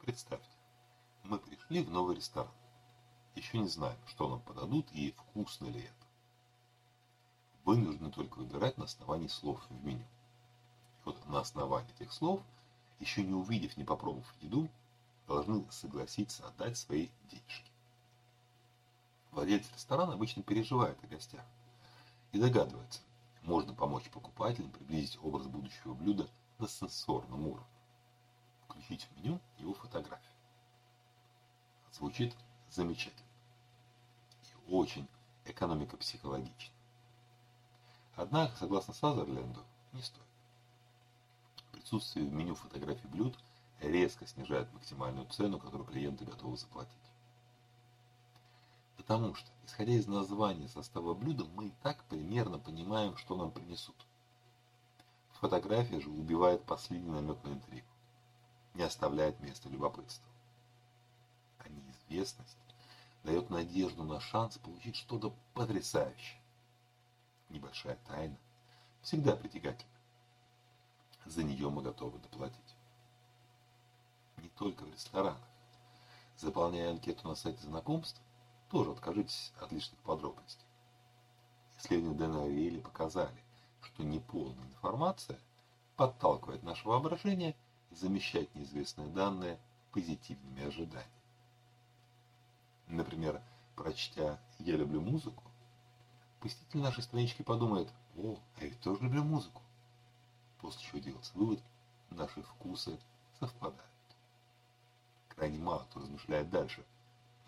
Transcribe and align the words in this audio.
Представьте, 0.00 0.56
мы 1.24 1.38
пришли 1.38 1.82
в 1.82 1.90
новый 1.90 2.16
ресторан. 2.16 2.52
Еще 3.34 3.58
не 3.58 3.68
знаем, 3.68 3.98
что 4.06 4.28
нам 4.28 4.40
подадут 4.40 4.90
и 4.92 5.12
вкусно 5.12 5.66
ли 5.66 5.82
это. 5.82 6.06
Вы 7.64 7.76
нужно 7.76 8.10
только 8.10 8.38
выбирать 8.38 8.78
на 8.78 8.84
основании 8.84 9.28
слов 9.28 9.60
в 9.68 9.84
меню. 9.84 10.00
И 10.00 11.02
вот 11.04 11.26
на 11.26 11.40
основании 11.40 11.92
этих 11.94 12.12
слов, 12.12 12.40
еще 12.98 13.22
не 13.22 13.34
увидев, 13.34 13.76
не 13.76 13.84
попробовав 13.84 14.34
еду, 14.40 14.68
должны 15.28 15.70
согласиться 15.70 16.46
отдать 16.48 16.78
свои 16.78 17.08
денежки. 17.30 17.70
Владелец 19.32 19.70
ресторана 19.72 20.14
обычно 20.14 20.42
переживает 20.42 21.02
о 21.04 21.06
гостях 21.06 21.44
и 22.32 22.40
догадывается, 22.40 23.00
можно 23.42 23.74
помочь 23.74 24.10
покупателям 24.10 24.70
приблизить 24.70 25.18
образ 25.22 25.46
будущего 25.46 25.94
блюда 25.94 26.28
на 26.58 26.68
сенсорном 26.68 27.46
уровне. 27.46 27.79
Включить 28.80 29.06
в 29.10 29.16
меню 29.16 29.38
его 29.58 29.74
фотографию. 29.74 30.32
Звучит 31.92 32.34
замечательно. 32.70 33.28
И 34.42 34.72
очень 34.72 35.06
экономико-психологично. 35.44 36.72
Однако, 38.16 38.56
согласно 38.56 38.94
Сазерленду, 38.94 39.62
не 39.92 40.00
стоит. 40.00 40.24
Присутствие 41.72 42.26
в 42.26 42.32
меню 42.32 42.54
фотографий 42.54 43.06
блюд 43.08 43.38
резко 43.80 44.26
снижает 44.26 44.72
максимальную 44.72 45.26
цену, 45.28 45.58
которую 45.58 45.86
клиенты 45.86 46.24
готовы 46.24 46.56
заплатить. 46.56 46.94
Потому 48.96 49.34
что, 49.34 49.50
исходя 49.66 49.92
из 49.92 50.06
названия 50.06 50.68
состава 50.68 51.12
блюда, 51.12 51.44
мы 51.54 51.68
и 51.68 51.74
так 51.82 52.02
примерно 52.04 52.58
понимаем, 52.58 53.16
что 53.18 53.36
нам 53.36 53.50
принесут. 53.50 53.96
Фотография 55.32 56.00
же 56.00 56.08
убивает 56.08 56.64
последний 56.64 57.10
намек 57.10 57.42
на 57.44 57.50
интригу, 57.50 57.86
не 58.74 58.82
оставляет 58.82 59.40
места 59.40 59.68
любопытству. 59.68 60.26
А 61.58 61.68
неизвестность 61.68 62.58
дает 63.24 63.50
надежду 63.50 64.04
на 64.04 64.20
шанс 64.20 64.58
получить 64.58 64.96
что-то 64.96 65.34
потрясающее. 65.54 66.40
Небольшая 67.48 67.96
тайна 68.06 68.36
всегда 69.02 69.36
притягательна. 69.36 69.90
За 71.26 71.42
нее 71.42 71.68
мы 71.68 71.82
готовы 71.82 72.18
доплатить. 72.18 72.76
Не 74.38 74.48
только 74.50 74.84
в 74.84 74.92
ресторанах. 74.92 75.48
Заполняя 76.36 76.90
анкету 76.90 77.28
на 77.28 77.34
сайте 77.34 77.62
знакомств, 77.62 78.20
тоже 78.70 78.92
откажитесь 78.92 79.52
от 79.60 79.72
лишних 79.72 79.98
подробностей. 80.00 80.64
Исследования 81.78 82.16
Дэна 82.16 82.44
Ариэли 82.44 82.80
показали, 82.80 83.44
что 83.82 84.02
неполная 84.02 84.64
информация 84.64 85.38
подталкивает 85.96 86.62
наше 86.62 86.86
воображение 86.86 87.54
замещать 87.90 88.54
неизвестные 88.54 89.08
данные 89.08 89.58
позитивными 89.92 90.66
ожиданиями. 90.66 91.10
Например, 92.86 93.42
прочтя 93.76 94.40
«Я 94.58 94.76
люблю 94.76 95.00
музыку», 95.00 95.42
посетитель 96.40 96.80
нашей 96.80 97.02
странички 97.02 97.42
подумает 97.42 97.88
«О, 98.16 98.38
а 98.58 98.64
я 98.64 98.74
тоже 98.76 99.02
люблю 99.02 99.24
музыку». 99.24 99.62
После 100.60 100.82
чего 100.82 100.98
делается 100.98 101.32
вывод, 101.34 101.62
наши 102.10 102.42
вкусы 102.42 102.98
совпадают. 103.38 103.84
Крайне 105.28 105.58
мало 105.58 105.84
кто 105.84 106.00
размышляет 106.00 106.50
дальше– 106.50 106.84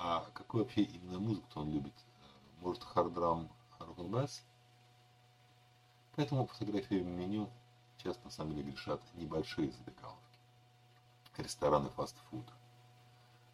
а 0.00 0.30
какую 0.32 0.62
вообще 0.62 0.82
именно 0.82 1.18
музыку 1.18 1.48
он 1.56 1.72
любит? 1.72 1.94
Может, 2.60 2.84
хардрам, 2.84 3.50
рок-н-басс? 3.80 4.44
Поэтому 6.14 6.46
фотографии 6.46 7.00
в 7.00 7.06
меню 7.06 7.50
часто 7.96 8.24
на 8.24 8.30
самом 8.30 8.54
деле 8.54 8.70
грешат 8.70 9.02
небольшие 9.14 9.72
забегаловки 9.72 10.27
рестораны 11.38 11.90
фастфуда, 11.90 12.52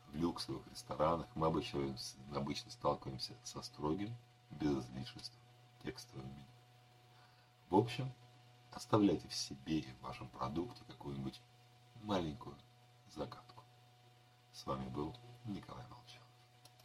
В 0.08 0.16
люксовых 0.16 0.66
ресторанах 0.68 1.26
мы 1.34 1.46
обычно, 1.46 1.96
обычно 2.34 2.70
сталкиваемся 2.70 3.34
со 3.44 3.62
строгим, 3.62 4.14
без 4.50 4.84
излишеств, 4.84 5.36
текстовым 5.82 6.26
меню. 6.26 6.46
В 7.70 7.76
общем, 7.76 8.12
оставляйте 8.72 9.28
в 9.28 9.34
себе 9.34 9.80
и 9.80 9.92
в 9.92 10.02
вашем 10.02 10.28
продукте 10.28 10.84
какую-нибудь 10.84 11.40
маленькую 12.02 12.56
загадку. 13.14 13.64
С 14.52 14.66
вами 14.66 14.88
был 14.88 15.14
Николай 15.44 15.84
Молчан. 15.88 16.23